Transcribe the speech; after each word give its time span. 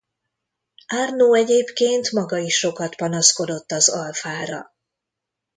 Arnoux 0.87 1.33
egyébként 1.37 2.11
maga 2.11 2.37
is 2.37 2.55
sokat 2.57 2.95
panaszkodott 2.95 3.71
az 3.71 3.89
Alfára. 3.89 4.73